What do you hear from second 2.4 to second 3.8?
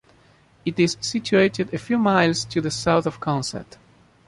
to the south of Consett.